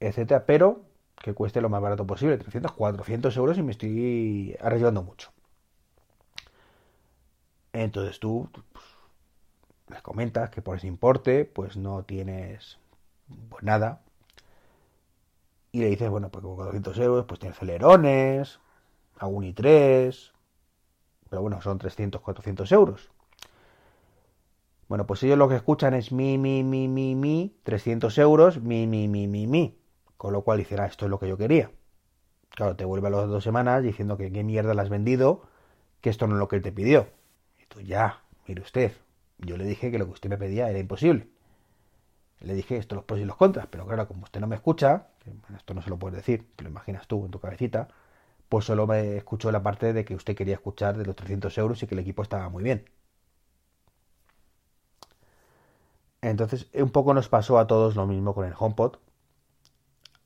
etcétera, 0.00 0.46
pero 0.46 0.84
que 1.22 1.34
cueste 1.34 1.60
lo 1.60 1.68
más 1.68 1.82
barato 1.82 2.06
posible, 2.06 2.38
300, 2.38 2.72
400 2.72 3.36
euros 3.36 3.58
y 3.58 3.62
me 3.62 3.72
estoy 3.72 4.56
arriesgando 4.60 5.02
mucho. 5.02 5.33
Entonces 7.74 8.20
tú 8.20 8.48
pues, 8.52 8.84
les 9.88 10.00
comentas 10.00 10.48
que 10.50 10.62
por 10.62 10.76
ese 10.76 10.86
importe 10.86 11.44
pues 11.44 11.76
no 11.76 12.04
tienes 12.04 12.78
pues 13.50 13.64
nada. 13.64 14.00
Y 15.72 15.80
le 15.80 15.88
dices, 15.88 16.08
bueno, 16.08 16.30
pues 16.30 16.42
con 16.44 16.54
400 16.54 16.98
euros 16.98 17.24
pues 17.26 17.40
tienes 17.40 17.58
celerones, 17.58 18.60
algún 19.18 19.44
i3, 19.44 20.32
pero 21.28 21.42
bueno, 21.42 21.60
son 21.60 21.78
300, 21.78 22.20
400 22.20 22.70
euros. 22.70 23.10
Bueno, 24.88 25.04
pues 25.06 25.22
ellos 25.24 25.36
lo 25.36 25.48
que 25.48 25.56
escuchan 25.56 25.94
es 25.94 26.12
mi, 26.12 26.38
mi, 26.38 26.62
mi, 26.62 26.86
mi, 26.86 27.16
mi, 27.16 27.56
300 27.64 28.16
euros, 28.18 28.60
mi, 28.60 28.86
mi, 28.86 29.08
mi, 29.08 29.26
mi, 29.26 29.48
mi. 29.48 29.76
Con 30.16 30.32
lo 30.32 30.42
cual 30.42 30.58
dicen, 30.58 30.78
ah, 30.78 30.86
esto 30.86 31.06
es 31.06 31.10
lo 31.10 31.18
que 31.18 31.28
yo 31.28 31.36
quería. 31.36 31.72
Claro, 32.50 32.76
te 32.76 32.84
vuelve 32.84 33.08
a 33.08 33.10
las 33.10 33.28
dos 33.28 33.42
semanas 33.42 33.82
diciendo 33.82 34.16
que 34.16 34.30
qué 34.30 34.44
mierda 34.44 34.74
le 34.74 34.82
has 34.82 34.90
vendido, 34.90 35.42
que 36.00 36.10
esto 36.10 36.28
no 36.28 36.34
es 36.36 36.38
lo 36.38 36.46
que 36.48 36.56
él 36.56 36.62
te 36.62 36.70
pidió. 36.70 37.08
Ya, 37.82 38.22
mire 38.48 38.62
usted, 38.62 38.92
yo 39.38 39.56
le 39.56 39.64
dije 39.64 39.90
que 39.90 39.98
lo 39.98 40.06
que 40.06 40.12
usted 40.12 40.30
me 40.30 40.38
pedía 40.38 40.70
era 40.70 40.78
imposible. 40.78 41.28
Le 42.38 42.54
dije 42.54 42.76
esto, 42.76 42.94
los 42.94 43.02
pros 43.04 43.18
y 43.18 43.24
los 43.24 43.34
contras, 43.36 43.66
pero 43.66 43.86
claro, 43.86 44.06
como 44.06 44.22
usted 44.22 44.40
no 44.40 44.46
me 44.46 44.54
escucha, 44.54 45.08
esto 45.56 45.74
no 45.74 45.82
se 45.82 45.90
lo 45.90 45.98
puedes 45.98 46.16
decir, 46.16 46.48
te 46.54 46.62
lo 46.62 46.70
imaginas 46.70 47.08
tú 47.08 47.24
en 47.24 47.32
tu 47.32 47.40
cabecita, 47.40 47.88
pues 48.50 48.66
solo 48.66 48.86
me 48.86 49.16
escuchó 49.18 49.52
la 49.52 49.62
parte 49.62 49.92
de 49.94 50.04
que 50.04 50.14
usted 50.16 50.36
quería 50.36 50.54
escuchar 50.56 50.96
de 50.98 51.06
los 51.06 51.16
300 51.16 51.56
euros 51.58 51.82
y 51.82 51.86
que 51.88 51.94
el 51.96 52.00
equipo 52.00 52.22
estaba 52.22 52.48
muy 52.50 52.62
bien. 52.64 52.86
Entonces, 56.22 56.66
un 56.74 56.90
poco 56.90 57.14
nos 57.14 57.28
pasó 57.28 57.56
a 57.56 57.68
todos 57.68 57.94
lo 57.94 58.04
mismo 58.06 58.34
con 58.34 58.44
el 58.46 58.54
HomePod. 58.58 58.96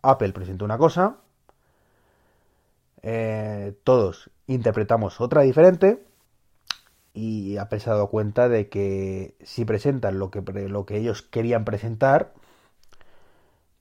Apple 0.02 0.32
presentó 0.32 0.64
una 0.64 0.76
cosa, 0.76 1.18
eh, 3.02 3.74
todos 3.84 4.30
interpretamos 4.46 5.20
otra 5.20 5.42
diferente 5.42 6.04
y 7.18 7.58
ha 7.58 7.64
dado 7.64 8.10
cuenta 8.10 8.48
de 8.48 8.68
que 8.68 9.34
si 9.42 9.64
presentan 9.64 10.20
lo 10.20 10.30
que, 10.30 10.40
lo 10.40 10.86
que 10.86 10.96
ellos 10.96 11.22
querían 11.22 11.64
presentar, 11.64 12.32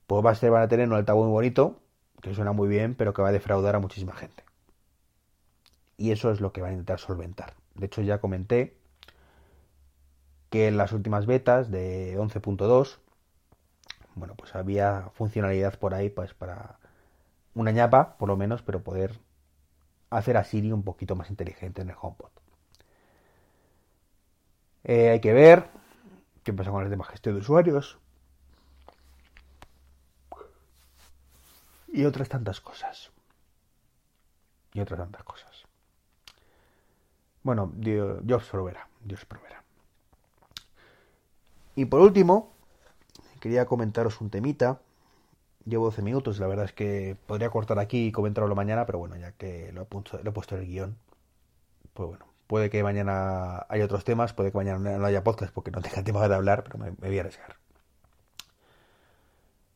pues 0.08 0.26
va 0.26 0.32
a 0.32 0.34
ser, 0.34 0.50
van 0.50 0.62
a 0.62 0.68
tener 0.68 0.88
un 0.88 0.94
altavoz 0.94 1.26
muy 1.26 1.32
bonito, 1.32 1.80
que 2.20 2.34
suena 2.34 2.50
muy 2.50 2.68
bien, 2.68 2.96
pero 2.96 3.14
que 3.14 3.22
va 3.22 3.28
a 3.28 3.32
defraudar 3.32 3.76
a 3.76 3.78
muchísima 3.78 4.12
gente. 4.14 4.42
Y 5.96 6.10
eso 6.10 6.32
es 6.32 6.40
lo 6.40 6.52
que 6.52 6.62
van 6.62 6.70
a 6.70 6.72
intentar 6.74 6.98
solventar. 6.98 7.54
De 7.76 7.86
hecho, 7.86 8.02
ya 8.02 8.18
comenté 8.18 8.76
que 10.50 10.66
en 10.66 10.76
las 10.76 10.90
últimas 10.92 11.26
betas 11.26 11.70
de 11.70 12.18
11.2, 12.18 12.98
bueno, 14.16 14.34
pues 14.34 14.56
había 14.56 15.10
funcionalidad 15.14 15.78
por 15.78 15.94
ahí, 15.94 16.10
pues 16.10 16.34
para 16.34 16.80
una 17.54 17.70
ñapa, 17.70 18.16
por 18.18 18.28
lo 18.28 18.36
menos, 18.36 18.62
pero 18.62 18.82
poder 18.82 19.20
hacer 20.10 20.36
a 20.36 20.44
Siri 20.44 20.72
un 20.72 20.82
poquito 20.82 21.14
más 21.14 21.30
inteligente 21.30 21.82
en 21.82 21.90
el 21.90 21.96
HomePod. 22.00 22.37
Eh, 24.84 25.10
hay 25.10 25.20
que 25.20 25.32
ver 25.32 25.68
qué 26.44 26.52
pasa 26.52 26.70
con 26.70 26.84
el 26.84 26.90
tema 26.90 27.04
gestión 27.04 27.34
de 27.34 27.40
usuarios. 27.40 27.98
Y 31.88 32.04
otras 32.04 32.28
tantas 32.28 32.60
cosas. 32.60 33.10
Y 34.74 34.80
otras 34.80 35.00
tantas 35.00 35.24
cosas. 35.24 35.64
Bueno, 37.42 37.72
Dios, 37.74 38.18
Dios. 38.22 38.50
Dios 39.04 39.24
proveerá. 39.24 39.62
Y 41.74 41.84
por 41.84 42.00
último, 42.00 42.52
quería 43.40 43.66
comentaros 43.66 44.20
un 44.20 44.30
temita. 44.30 44.80
Llevo 45.64 45.86
12 45.86 46.02
minutos, 46.02 46.38
la 46.40 46.46
verdad 46.46 46.64
es 46.64 46.72
que 46.72 47.16
podría 47.26 47.50
cortar 47.50 47.78
aquí 47.78 48.06
y 48.06 48.12
comentarlo 48.12 48.54
mañana, 48.54 48.84
pero 48.84 48.98
bueno, 48.98 49.16
ya 49.16 49.32
que 49.32 49.70
lo 49.72 49.82
he, 49.82 49.84
puesto, 49.84 50.18
en 50.56 50.62
el 50.62 50.66
guion, 50.66 50.98
pues 51.94 52.08
bueno, 52.08 52.26
puede 52.48 52.70
que 52.70 52.82
mañana 52.82 53.66
haya 53.68 53.84
otros 53.84 54.02
temas, 54.02 54.32
puede 54.32 54.50
que 54.50 54.58
mañana 54.58 54.98
no 54.98 55.06
haya 55.06 55.22
podcast 55.22 55.52
porque 55.52 55.70
no 55.70 55.80
tenga 55.80 56.02
tiempo 56.04 56.26
de 56.26 56.34
hablar, 56.34 56.64
pero 56.64 56.78
me, 56.78 56.90
voy 56.90 57.18
a 57.18 57.20
arriesgar. 57.20 57.54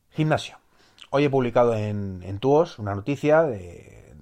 Gimnasio. 0.09 0.57
Hoy 1.11 1.25
he 1.25 1.29
publicado 1.29 1.75
en, 1.75 2.21
en 2.23 2.39
Tuos 2.39 2.79
una 2.79 2.95
noticia 2.95 3.43
de, 3.43 4.13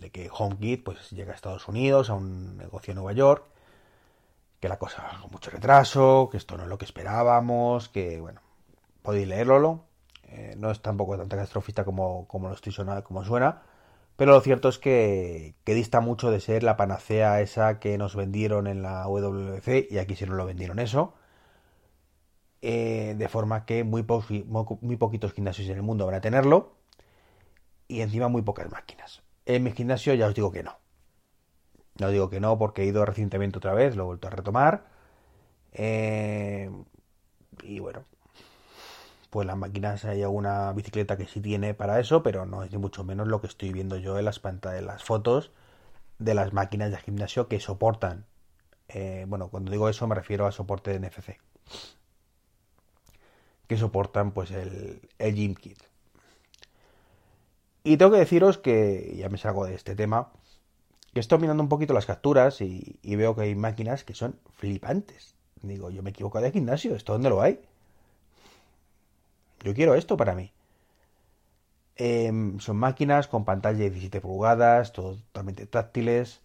de 0.00 0.10
que 0.10 0.28
HomeKit 0.30 0.84
pues, 0.84 1.10
llega 1.10 1.32
a 1.32 1.36
Estados 1.36 1.68
Unidos, 1.68 2.10
a 2.10 2.14
un 2.14 2.58
negocio 2.58 2.90
en 2.90 2.96
Nueva 2.96 3.12
York, 3.12 3.44
que 4.58 4.68
la 4.68 4.78
cosa 4.78 5.08
con 5.22 5.30
mucho 5.30 5.50
retraso, 5.50 6.28
que 6.30 6.36
esto 6.36 6.56
no 6.56 6.64
es 6.64 6.68
lo 6.68 6.78
que 6.78 6.84
esperábamos, 6.84 7.88
que 7.88 8.20
bueno, 8.20 8.40
podéis 9.02 9.28
leerlo, 9.28 9.84
eh, 10.24 10.54
no 10.58 10.72
es 10.72 10.82
tampoco 10.82 11.16
tan 11.16 11.28
catastrofista 11.28 11.84
como, 11.84 12.26
como 12.26 12.48
lo 12.48 12.54
estoy 12.54 12.72
sonando, 12.72 13.04
como 13.04 13.24
suena, 13.24 13.62
pero 14.20 14.32
lo 14.32 14.42
cierto 14.42 14.68
es 14.68 14.78
que, 14.78 15.54
dista 15.64 16.02
mucho 16.02 16.30
de 16.30 16.40
ser 16.40 16.62
la 16.62 16.76
panacea 16.76 17.40
esa 17.40 17.80
que 17.80 17.96
nos 17.96 18.14
vendieron 18.14 18.66
en 18.66 18.82
la 18.82 19.04
WC, 19.04 19.88
y 19.90 19.96
aquí 19.96 20.14
sí 20.14 20.26
nos 20.26 20.36
lo 20.36 20.44
vendieron 20.44 20.78
eso, 20.78 21.14
eh, 22.60 23.14
de 23.16 23.28
forma 23.28 23.64
que 23.64 23.82
muy, 23.82 24.04
muy 24.82 24.96
poquitos 24.98 25.32
gimnasios 25.32 25.70
en 25.70 25.76
el 25.76 25.82
mundo 25.82 26.04
van 26.04 26.16
a 26.16 26.20
tenerlo, 26.20 26.74
y 27.88 28.02
encima 28.02 28.28
muy 28.28 28.42
pocas 28.42 28.70
máquinas. 28.70 29.22
En 29.46 29.62
mi 29.62 29.72
gimnasio 29.72 30.12
ya 30.12 30.26
os 30.26 30.34
digo 30.34 30.52
que 30.52 30.64
no. 30.64 30.76
No 31.98 32.10
digo 32.10 32.28
que 32.28 32.40
no 32.40 32.58
porque 32.58 32.82
he 32.82 32.84
ido 32.84 33.06
recientemente 33.06 33.56
otra 33.56 33.72
vez, 33.72 33.96
lo 33.96 34.02
he 34.02 34.06
vuelto 34.06 34.28
a 34.28 34.32
retomar. 34.32 34.84
Eh, 35.72 36.70
y 37.62 37.78
bueno, 37.78 38.04
pues 39.30 39.46
las 39.46 39.56
máquinas 39.56 40.04
hay 40.04 40.22
alguna 40.22 40.72
bicicleta 40.72 41.16
que 41.16 41.26
sí 41.26 41.40
tiene 41.40 41.74
para 41.74 42.00
eso, 42.00 42.22
pero 42.22 42.46
no 42.46 42.64
es 42.64 42.72
ni 42.72 42.78
mucho 42.78 43.04
menos 43.04 43.28
lo 43.28 43.40
que 43.40 43.46
estoy 43.46 43.72
viendo 43.72 43.96
yo 43.96 44.18
en 44.18 44.24
las 44.24 44.40
pantallas, 44.40 44.80
en 44.80 44.86
las 44.86 45.04
fotos 45.04 45.52
de 46.18 46.34
las 46.34 46.52
máquinas 46.52 46.90
de 46.90 46.98
gimnasio 46.98 47.48
que 47.48 47.60
soportan. 47.60 48.26
Eh, 48.88 49.24
bueno, 49.28 49.48
cuando 49.48 49.70
digo 49.70 49.88
eso 49.88 50.06
me 50.06 50.14
refiero 50.14 50.46
a 50.46 50.52
soporte 50.52 50.90
de 50.90 51.08
NFC. 51.08 51.38
Que 53.66 53.76
soportan 53.76 54.32
pues 54.32 54.50
el, 54.50 55.08
el 55.18 55.34
Gym 55.34 55.54
Kit. 55.54 55.78
Y 57.82 57.96
tengo 57.96 58.12
que 58.12 58.18
deciros 58.18 58.58
que, 58.58 59.14
ya 59.16 59.28
me 59.28 59.38
salgo 59.38 59.64
de 59.64 59.74
este 59.74 59.94
tema, 59.94 60.32
que 61.14 61.20
estoy 61.20 61.38
mirando 61.38 61.62
un 61.62 61.68
poquito 61.68 61.94
las 61.94 62.06
capturas 62.06 62.60
y, 62.60 62.98
veo 63.02 63.34
que 63.34 63.42
hay 63.42 63.54
máquinas 63.54 64.04
que 64.04 64.14
son 64.14 64.38
flipantes. 64.52 65.34
Digo, 65.62 65.90
yo 65.90 66.02
me 66.02 66.10
equivoco 66.10 66.40
de 66.40 66.52
gimnasio, 66.52 66.94
¿esto 66.94 67.12
dónde 67.12 67.30
lo 67.30 67.40
hay? 67.42 67.60
Yo 69.62 69.74
quiero 69.74 69.94
esto 69.94 70.16
para 70.16 70.34
mí. 70.34 70.52
Em, 71.96 72.58
son 72.60 72.76
máquinas 72.76 73.28
con 73.28 73.44
pantalla 73.44 73.78
de 73.78 73.90
17 73.90 74.20
pulgadas, 74.20 74.92
totalmente 74.92 75.66
táctiles. 75.66 76.40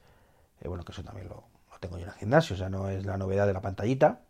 Eh, 0.61 0.67
bueno, 0.67 0.83
que 0.83 0.91
eso 0.91 1.03
también 1.03 1.29
lo, 1.29 1.45
tengo 1.79 1.97
yo 1.97 2.03
en 2.03 2.09
el 2.09 2.15
gimnasio, 2.15 2.55
o 2.55 2.59
sea, 2.59 2.69
no 2.69 2.89
es 2.89 3.05
la 3.05 3.17
novedad 3.17 3.47
de 3.47 3.53
la 3.53 3.61
pantallita. 3.61 4.21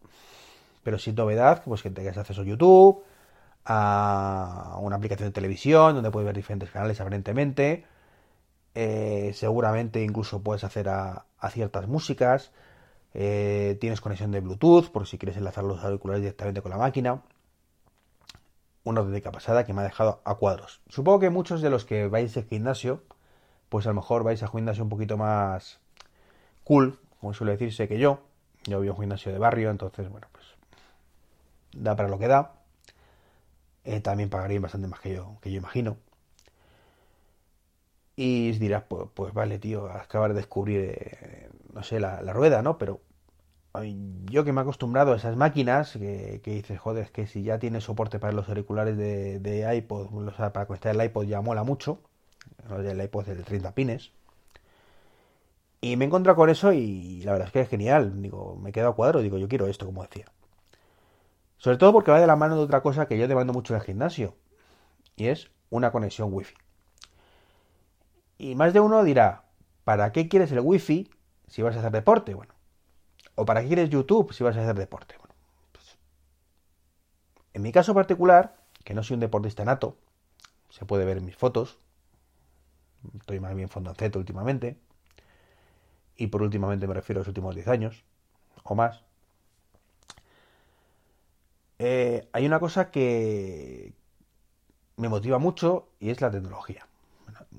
Pero 0.83 0.99
sí 0.99 1.13
novedad, 1.13 1.63
pues 1.65 1.81
que 1.81 1.89
tengas 1.89 2.17
acceso 2.17 2.41
a 2.41 2.45
YouTube, 2.45 3.03
a 3.65 4.77
una 4.81 4.97
aplicación 4.97 5.29
de 5.29 5.33
televisión 5.33 5.95
donde 5.95 6.11
puedes 6.11 6.25
ver 6.27 6.35
diferentes 6.35 6.69
canales 6.69 7.01
aparentemente 7.01 7.85
eh, 8.75 9.31
seguramente 9.33 10.03
incluso 10.03 10.43
puedes 10.43 10.63
hacer 10.65 10.89
a, 10.89 11.25
ciertas 11.49 11.87
músicas. 11.87 12.51
Eh, 13.13 13.77
tienes 13.79 14.01
conexión 14.01 14.31
de 14.31 14.41
Bluetooth 14.41 14.89
por 14.91 15.07
si 15.07 15.17
quieres 15.17 15.37
enlazar 15.37 15.63
los 15.63 15.83
auriculares 15.83 16.21
directamente 16.21 16.61
con 16.61 16.71
la 16.71 16.77
máquina. 16.77 17.21
Una 18.85 19.01
auténtica 19.01 19.33
pasada 19.33 19.65
que 19.65 19.73
me 19.73 19.81
ha 19.81 19.83
dejado 19.83 20.21
a 20.23 20.35
cuadros. 20.35 20.79
Supongo 20.87 21.19
que 21.19 21.29
muchos 21.29 21.61
de 21.61 21.69
los 21.69 21.83
que 21.83 22.07
vais 22.07 22.37
al 22.37 22.45
gimnasio, 22.45 23.03
pues 23.67 23.85
a 23.85 23.89
lo 23.89 23.95
mejor 23.95 24.23
vais 24.23 24.41
a 24.43 24.47
gimnasio 24.47 24.83
un 24.83 24.89
poquito 24.89 25.17
más 25.17 25.79
cool, 26.63 26.97
como 27.19 27.33
suele 27.33 27.51
decirse 27.51 27.89
que 27.89 27.99
yo. 27.99 28.19
Yo 28.63 28.77
voy 28.77 28.87
a 28.87 28.91
un 28.91 28.99
gimnasio 28.99 29.33
de 29.33 29.37
barrio, 29.37 29.69
entonces, 29.69 30.09
bueno, 30.09 30.27
pues 30.31 30.45
da 31.75 31.95
para 31.95 32.07
lo 32.07 32.17
que 32.17 32.27
da. 32.27 32.53
Eh, 33.83 33.99
también 34.01 34.29
pagaría 34.29 34.59
bastante 34.59 34.87
más 34.87 34.99
que 34.99 35.13
yo, 35.13 35.37
que 35.41 35.51
yo 35.51 35.57
imagino. 35.57 35.97
Y 38.15 38.51
dirás, 38.53 38.83
pues, 38.87 39.07
pues 39.13 39.33
vale, 39.33 39.59
tío, 39.59 39.89
acabar 39.89 40.31
de 40.31 40.37
descubrir, 40.37 40.79
eh, 40.81 41.49
no 41.73 41.83
sé, 41.83 41.99
la, 41.99 42.21
rueda, 42.33 42.61
¿no? 42.61 42.77
Pero 42.77 43.01
yo 43.83 44.43
que 44.43 44.51
me 44.51 44.61
he 44.61 44.63
acostumbrado 44.63 45.13
a 45.13 45.15
esas 45.17 45.35
máquinas, 45.35 45.93
que, 45.93 46.41
dices, 46.43 46.79
joder, 46.79 47.05
es 47.05 47.11
que 47.11 47.27
si 47.27 47.43
ya 47.43 47.59
tiene 47.59 47.81
soporte 47.81 48.19
para 48.19 48.33
los 48.33 48.47
auriculares 48.49 48.97
de, 48.97 49.75
iPod, 49.77 50.13
o 50.13 50.31
sea, 50.31 50.53
para 50.53 50.65
conectar 50.65 50.95
el 50.95 51.03
iPod 51.03 51.25
ya 51.25 51.41
mola 51.41 51.63
mucho, 51.63 51.99
el 52.69 53.01
iPod 53.01 53.25
de 53.25 53.43
30 53.43 53.73
pines. 53.73 54.11
Y 55.81 55.97
me 55.97 56.05
he 56.05 56.07
encontrado 56.07 56.35
con 56.35 56.49
eso 56.49 56.73
y 56.73 57.21
la 57.21 57.33
verdad 57.33 57.47
es 57.47 57.53
que 57.53 57.61
es 57.61 57.69
genial. 57.69 58.21
Digo, 58.21 58.57
me 58.59 58.71
he 58.71 58.73
quedado 58.73 58.95
cuadro, 58.95 59.21
digo, 59.21 59.37
yo 59.37 59.47
quiero 59.47 59.67
esto, 59.67 59.85
como 59.85 60.01
decía. 60.03 60.25
Sobre 61.57 61.77
todo 61.77 61.93
porque 61.93 62.11
va 62.11 62.19
de 62.19 62.27
la 62.27 62.35
mano 62.35 62.55
de 62.57 62.63
otra 62.63 62.81
cosa 62.81 63.07
que 63.07 63.17
yo 63.17 63.27
demando 63.27 63.53
mucho 63.53 63.73
en 63.73 63.79
el 63.79 63.85
gimnasio. 63.85 64.35
Y 65.15 65.27
es 65.27 65.51
una 65.69 65.91
conexión 65.91 66.33
wifi. 66.33 66.55
Y 68.37 68.55
más 68.55 68.73
de 68.73 68.79
uno 68.79 69.03
dirá, 69.03 69.43
¿para 69.83 70.11
qué 70.11 70.27
quieres 70.27 70.51
el 70.51 70.59
wifi 70.59 71.09
si 71.47 71.61
vas 71.61 71.75
a 71.75 71.79
hacer 71.79 71.91
deporte? 71.91 72.33
Bueno. 72.33 72.54
¿O 73.35 73.45
para 73.45 73.61
qué 73.61 73.67
quieres 73.67 73.89
YouTube 73.89 74.33
si 74.33 74.43
vas 74.43 74.55
a 74.57 74.61
hacer 74.61 74.75
deporte? 74.75 75.15
Pues, 75.71 75.97
en 77.53 77.61
mi 77.61 77.71
caso 77.71 77.93
particular, 77.93 78.55
que 78.83 78.93
no 78.93 79.03
soy 79.03 79.15
un 79.15 79.21
deportista 79.21 79.65
nato, 79.65 79.97
se 80.69 80.85
puede 80.85 81.05
ver 81.05 81.17
en 81.17 81.25
mis 81.25 81.35
fotos, 81.35 81.79
estoy 83.19 83.39
más 83.39 83.55
bien 83.55 83.69
fondoncete 83.69 84.17
últimamente, 84.17 84.77
y 86.17 86.27
por 86.27 86.41
últimamente 86.41 86.87
me 86.87 86.93
refiero 86.93 87.19
a 87.19 87.21
los 87.21 87.27
últimos 87.27 87.55
10 87.55 87.67
años 87.67 88.03
o 88.63 88.75
más, 88.75 89.03
eh, 91.79 92.27
hay 92.31 92.45
una 92.45 92.59
cosa 92.59 92.89
que 92.89 93.93
me 94.97 95.09
motiva 95.09 95.39
mucho 95.39 95.89
y 95.99 96.09
es 96.09 96.21
la 96.21 96.31
tecnología. 96.31 96.87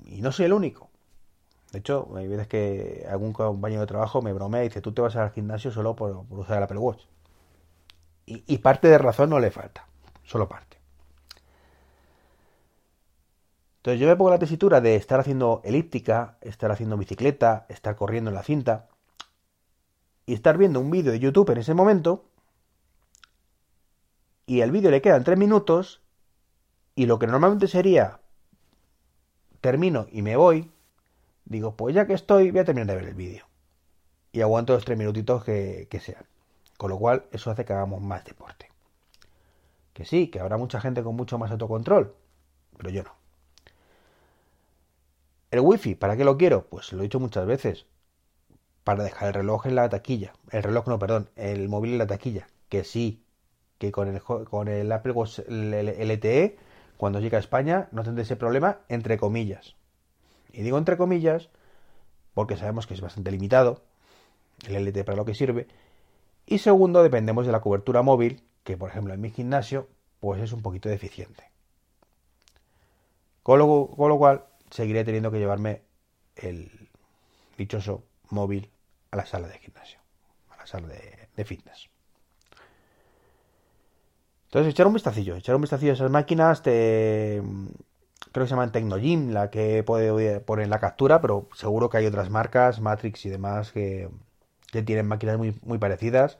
y 0.05 0.21
no 0.21 0.31
soy 0.31 0.45
el 0.45 0.53
único. 0.53 0.86
De 1.71 1.79
hecho, 1.79 2.09
hay 2.15 2.27
veces 2.27 2.47
que 2.47 3.05
algún 3.09 3.33
compañero 3.33 3.81
de 3.81 3.87
trabajo 3.87 4.21
me 4.21 4.33
bromea 4.33 4.61
y 4.63 4.69
dice, 4.69 4.81
tú 4.81 4.93
te 4.93 5.01
vas 5.01 5.15
al 5.15 5.31
gimnasio 5.31 5.71
solo 5.71 5.95
por, 5.95 6.25
usar 6.29 6.57
el 6.57 6.63
Apple 6.63 6.77
Watch. 6.77 7.03
Y, 8.25 8.57
parte 8.57 8.89
de 8.89 8.97
razón 8.97 9.29
no 9.29 9.39
le 9.39 9.51
falta, 9.51 9.87
solo 10.23 10.49
parte. 10.49 10.77
Entonces 13.77 14.01
yo 14.01 14.07
me 14.07 14.17
pongo 14.17 14.31
la 14.31 14.39
tesitura 14.39 14.81
de 14.81 14.97
estar 14.97 15.21
haciendo 15.21 15.61
elíptica, 15.63 16.37
estar 16.41 16.69
haciendo 16.71 16.97
bicicleta, 16.97 17.65
estar 17.69 17.95
corriendo 17.95 18.29
en 18.29 18.35
la 18.35 18.43
cinta 18.43 18.89
y 20.25 20.33
estar 20.33 20.57
viendo 20.57 20.81
un 20.81 20.91
vídeo 20.91 21.13
de 21.13 21.19
YouTube 21.19 21.51
en 21.51 21.59
ese 21.59 21.73
momento 21.73 22.25
y 24.45 24.59
el 24.59 24.71
vídeo 24.71 24.91
le 24.91 25.01
quedan 25.01 25.23
tres 25.23 25.37
minutos 25.37 26.01
y 26.95 27.05
lo 27.05 27.17
que 27.17 27.27
normalmente 27.27 27.69
sería 27.69 28.19
termino 29.61 30.07
y 30.11 30.21
me 30.21 30.35
voy, 30.35 30.69
digo, 31.49 31.75
pues 31.75 31.95
ya 31.95 32.07
que 32.07 32.13
estoy, 32.13 32.51
voy 32.51 32.59
a 32.59 32.65
terminar 32.65 32.87
de 32.87 32.95
ver 32.95 33.05
el 33.05 33.15
vídeo. 33.15 33.45
Y 34.31 34.41
aguanto 34.41 34.73
los 34.73 34.85
tres 34.85 34.97
minutitos 34.97 35.43
que, 35.43 35.87
que 35.89 35.99
sean. 35.99 36.25
Con 36.77 36.91
lo 36.91 36.99
cual, 36.99 37.25
eso 37.31 37.49
hace 37.49 37.65
que 37.65 37.73
hagamos 37.73 38.01
más 38.01 38.23
deporte. 38.25 38.69
Que 39.93 40.05
sí, 40.05 40.27
que 40.27 40.39
habrá 40.39 40.57
mucha 40.57 40.79
gente 40.79 41.01
con 41.03 41.15
mucho 41.15 41.37
más 41.37 41.49
autocontrol, 41.51 42.13
pero 42.77 42.89
yo 42.89 43.03
no. 43.03 43.15
El 45.49 45.61
wifi, 45.61 45.95
¿para 45.95 46.17
qué 46.17 46.25
lo 46.25 46.37
quiero? 46.37 46.65
Pues 46.67 46.91
lo 46.91 46.99
he 46.99 47.03
dicho 47.03 47.19
muchas 47.19 47.47
veces. 47.47 47.85
Para 48.83 49.03
dejar 49.03 49.29
el 49.29 49.33
reloj 49.33 49.65
en 49.65 49.75
la 49.75 49.89
taquilla. 49.89 50.33
El 50.51 50.63
reloj 50.63 50.87
no, 50.87 50.99
perdón, 50.99 51.29
el 51.35 51.69
móvil 51.69 51.93
en 51.93 51.97
la 51.99 52.07
taquilla. 52.07 52.47
Que 52.69 52.83
sí, 52.83 53.23
que 53.77 53.91
con 53.91 54.09
el, 54.09 54.21
con 54.21 54.67
el 54.67 54.91
Apple 54.91 55.13
LTE, 55.13 56.57
cuando 56.97 57.19
llegue 57.19 57.37
a 57.37 57.39
España, 57.39 57.87
no 57.91 58.03
tendré 58.03 58.23
ese 58.23 58.35
problema, 58.35 58.79
entre 58.89 59.17
comillas. 59.17 59.76
Y 60.51 60.61
digo 60.61 60.77
entre 60.77 60.97
comillas, 60.97 61.49
porque 62.33 62.57
sabemos 62.57 62.87
que 62.87 62.93
es 62.93 63.01
bastante 63.01 63.31
limitado, 63.31 63.83
el 64.67 64.75
LTE 64.75 65.03
para 65.03 65.15
lo 65.15 65.25
que 65.25 65.35
sirve. 65.35 65.67
Y 66.45 66.59
segundo, 66.59 67.03
dependemos 67.03 67.45
de 67.45 67.51
la 67.51 67.61
cobertura 67.61 68.01
móvil, 68.01 68.43
que 68.63 68.77
por 68.77 68.89
ejemplo 68.89 69.13
en 69.13 69.21
mi 69.21 69.29
gimnasio, 69.31 69.87
pues 70.19 70.41
es 70.41 70.53
un 70.53 70.61
poquito 70.61 70.89
deficiente. 70.89 71.51
Con 73.43 73.59
lo, 73.59 73.87
con 73.87 74.09
lo 74.09 74.17
cual, 74.17 74.45
seguiré 74.69 75.03
teniendo 75.03 75.31
que 75.31 75.39
llevarme 75.39 75.83
el 76.35 76.89
dichoso 77.57 78.03
móvil 78.29 78.69
a 79.11 79.17
la 79.17 79.25
sala 79.25 79.47
de 79.47 79.59
gimnasio, 79.59 79.99
a 80.49 80.57
la 80.57 80.65
sala 80.65 80.87
de 80.87 81.45
fitness. 81.45 81.89
Entonces, 84.47 84.71
echar 84.71 84.87
un 84.87 84.93
vistacillo, 84.93 85.35
echar 85.35 85.55
un 85.55 85.61
vistacillo 85.61 85.91
a 85.91 85.95
esas 85.95 86.09
máquinas, 86.09 86.63
creo 88.31 88.45
que 88.45 88.49
se 88.49 88.55
llaman 88.55 88.71
Tecnogym, 88.71 89.31
la 89.31 89.49
que 89.49 89.83
puede 89.83 90.39
poner 90.41 90.65
en 90.65 90.69
la 90.69 90.79
captura, 90.79 91.21
pero 91.21 91.47
seguro 91.53 91.89
que 91.89 91.97
hay 91.97 92.05
otras 92.05 92.29
marcas, 92.29 92.81
Matrix 92.81 93.25
y 93.25 93.29
demás, 93.29 93.71
que, 93.71 94.09
tienen 94.71 95.07
máquinas 95.07 95.37
muy, 95.37 95.77
parecidas. 95.79 96.37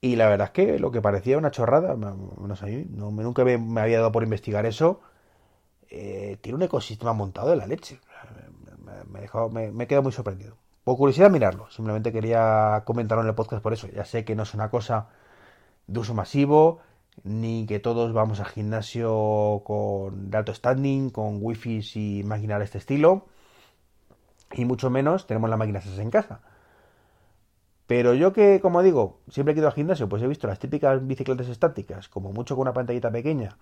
Y 0.00 0.16
la 0.16 0.28
verdad 0.28 0.48
es 0.48 0.52
que 0.52 0.78
lo 0.78 0.90
que 0.90 1.00
parecía 1.00 1.38
una 1.38 1.50
chorrada, 1.50 1.96
no 1.96 2.56
sé, 2.56 2.86
no, 2.90 3.10
nunca 3.10 3.44
me, 3.44 3.80
había 3.80 3.98
dado 3.98 4.12
por 4.12 4.22
investigar 4.22 4.66
eso, 4.66 5.00
eh, 5.90 6.38
tiene 6.42 6.56
un 6.56 6.62
ecosistema 6.62 7.12
montado 7.14 7.50
de 7.50 7.56
la 7.56 7.66
leche. 7.66 8.00
Me, 9.08 9.20
me, 9.50 9.72
me, 9.72 9.84
he 9.84 9.86
quedado 9.86 10.02
muy 10.02 10.12
sorprendido. 10.12 10.56
Por 10.84 10.96
curiosidad 10.98 11.30
mirarlo, 11.30 11.70
simplemente 11.70 12.12
quería 12.12 12.82
comentarlo 12.84 13.22
en 13.22 13.28
el 13.28 13.34
podcast 13.34 13.62
por 13.62 13.72
eso. 13.72 13.88
Ya 13.88 14.04
sé 14.04 14.24
que 14.24 14.34
no 14.36 14.42
es 14.42 14.54
una 14.54 14.70
cosa 14.70 15.08
de 15.86 16.00
uso 16.00 16.14
masivo, 16.14 16.80
ni 17.22 17.66
que 17.66 17.78
todos 17.78 18.12
vamos 18.12 18.40
al 18.40 18.46
gimnasio 18.46 19.62
con 19.64 20.30
de 20.30 20.36
alto 20.36 20.54
standing, 20.54 21.10
con 21.10 21.38
wifi 21.40 21.80
y 21.94 22.22
máquinas 22.24 22.58
de 22.58 22.64
este 22.64 22.78
estilo, 22.78 23.26
y 24.52 24.64
mucho 24.64 24.90
menos 24.90 25.26
tenemos 25.26 25.48
las 25.50 25.58
máquinas 25.58 25.86
en 25.98 26.10
casa. 26.10 26.40
Pero 27.86 28.14
yo 28.14 28.32
que, 28.32 28.60
como 28.60 28.82
digo, 28.82 29.20
siempre 29.28 29.54
he 29.54 29.58
ido 29.58 29.66
al 29.66 29.74
gimnasio, 29.74 30.08
pues 30.08 30.22
he 30.22 30.26
visto 30.26 30.46
las 30.46 30.58
típicas 30.58 31.06
bicicletas 31.06 31.48
estáticas, 31.48 32.08
como 32.08 32.32
mucho 32.32 32.56
con 32.56 32.62
una 32.62 32.72
pantallita 32.72 33.10
pequeña, 33.10 33.58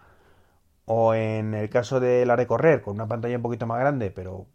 o 0.85 1.15
en 1.15 1.55
el 1.55 1.69
caso 1.71 2.01
de 2.01 2.25
la 2.27 2.37
recorrer, 2.37 2.83
con 2.83 2.95
una 2.95 3.09
pantalla 3.09 3.37
un 3.37 3.43
poquito 3.43 3.67
más 3.67 3.81
grande, 3.81 4.11
pero 4.11 4.47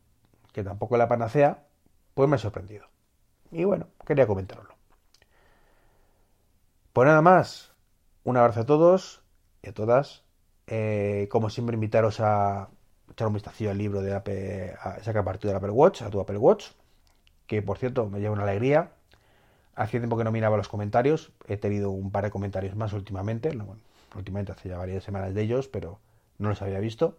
que 0.53 0.63
tampoco 0.63 0.95
es 0.95 0.99
la 0.99 1.07
panacea, 1.07 1.65
pues 2.13 2.29
me 2.29 2.37
he 2.37 2.39
sorprendido. 2.39 2.85
Y 3.51 3.63
bueno, 3.63 3.87
quería 4.05 4.27
comentarlo. 4.27 4.75
Pues 6.93 7.07
nada 7.07 7.21
más, 7.21 7.73
un 8.27 8.35
abrazo 8.35 8.59
a 8.59 8.65
todos 8.65 9.21
y 9.63 9.69
a 9.69 9.73
todas. 9.73 10.23
Eh, 10.67 11.29
como 11.31 11.49
siempre, 11.49 11.75
invitaros 11.75 12.19
a 12.19 12.67
echar 13.09 13.27
un 13.27 13.33
vistazo 13.33 13.69
al 13.69 13.77
libro 13.77 14.01
de 14.01 14.13
Apple, 14.13 14.75
a 14.81 15.01
sacar 15.01 15.23
partido 15.23 15.51
del 15.51 15.57
Apple 15.57 15.71
Watch, 15.71 16.01
a 16.01 16.09
tu 16.09 16.19
Apple 16.19 16.35
Watch, 16.35 16.65
que 17.47 17.61
por 17.61 17.77
cierto 17.77 18.09
me 18.09 18.19
lleva 18.19 18.33
una 18.33 18.43
alegría. 18.43 18.91
Hacía 19.75 20.01
tiempo 20.01 20.17
que 20.17 20.25
no 20.25 20.33
miraba 20.33 20.57
los 20.57 20.67
comentarios, 20.67 21.31
he 21.47 21.55
tenido 21.55 21.89
un 21.89 22.11
par 22.11 22.25
de 22.25 22.31
comentarios 22.31 22.75
más 22.75 22.91
últimamente, 22.91 23.57
últimamente 24.13 24.51
hace 24.51 24.67
ya 24.67 24.77
varias 24.77 25.05
semanas 25.05 25.33
de 25.33 25.41
ellos, 25.43 25.69
pero 25.69 25.99
no 26.37 26.49
los 26.49 26.61
había 26.61 26.79
visto. 26.79 27.17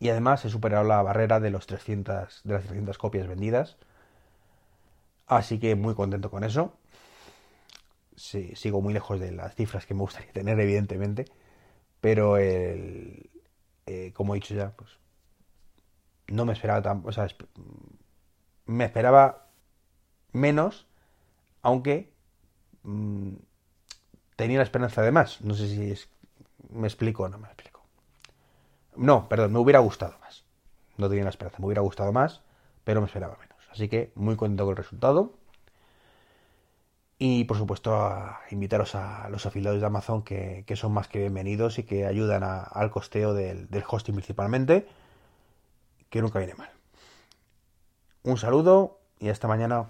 Y 0.00 0.08
además 0.08 0.44
he 0.46 0.50
superado 0.50 0.82
la 0.82 1.00
barrera 1.00 1.38
de, 1.38 1.50
los 1.50 1.68
300, 1.68 2.40
de 2.42 2.54
las 2.54 2.64
300 2.64 2.98
copias 2.98 3.28
vendidas. 3.28 3.76
Así 5.28 5.60
que 5.60 5.76
muy 5.76 5.94
contento 5.94 6.28
con 6.28 6.42
eso 6.42 6.72
sigo 8.18 8.80
muy 8.80 8.92
lejos 8.92 9.20
de 9.20 9.32
las 9.32 9.54
cifras 9.54 9.86
que 9.86 9.94
me 9.94 10.00
gustaría 10.00 10.32
tener, 10.32 10.58
evidentemente, 10.60 11.26
pero 12.00 12.36
el, 12.36 13.30
eh, 13.86 14.12
como 14.14 14.34
he 14.34 14.38
dicho 14.38 14.54
ya, 14.54 14.70
pues 14.76 14.98
no 16.28 16.44
me 16.44 16.52
esperaba 16.52 16.82
tan, 16.82 17.02
o 17.04 17.12
sea, 17.12 17.26
me 18.66 18.84
esperaba 18.84 19.48
menos, 20.32 20.86
aunque 21.62 22.12
mm, 22.82 23.34
tenía 24.36 24.58
la 24.58 24.64
esperanza 24.64 25.02
de 25.02 25.10
más. 25.10 25.40
No 25.40 25.54
sé 25.54 25.68
si 25.68 25.90
es, 25.90 26.08
me 26.70 26.86
explico 26.86 27.24
o 27.24 27.28
no 27.28 27.38
me 27.38 27.46
explico. 27.46 27.82
No, 28.96 29.28
perdón, 29.28 29.52
me 29.52 29.58
hubiera 29.58 29.80
gustado 29.80 30.18
más. 30.20 30.44
No 30.96 31.08
tenía 31.08 31.24
la 31.24 31.30
esperanza, 31.30 31.58
me 31.60 31.66
hubiera 31.66 31.82
gustado 31.82 32.12
más, 32.12 32.42
pero 32.84 33.00
me 33.00 33.06
esperaba 33.06 33.36
menos. 33.38 33.58
Así 33.70 33.88
que 33.88 34.12
muy 34.14 34.36
contento 34.36 34.64
con 34.64 34.72
el 34.72 34.76
resultado. 34.76 35.32
Y 37.18 37.44
por 37.44 37.56
supuesto, 37.56 37.96
a 37.96 38.40
invitaros 38.50 38.94
a 38.94 39.28
los 39.28 39.44
afiliados 39.44 39.80
de 39.80 39.86
Amazon 39.86 40.22
que, 40.22 40.64
son 40.76 40.92
más 40.92 41.08
que 41.08 41.18
bienvenidos 41.18 41.78
y 41.78 41.82
que 41.82 42.06
ayudan 42.06 42.44
al 42.44 42.90
costeo 42.90 43.34
del, 43.34 43.68
del 43.68 43.82
hosting 43.88 44.14
principalmente, 44.14 44.86
que 46.10 46.22
nunca 46.22 46.38
viene 46.38 46.54
mal. 46.54 46.70
Un 48.22 48.36
saludo 48.36 49.00
y 49.18 49.30
hasta 49.30 49.48
mañana. 49.48 49.86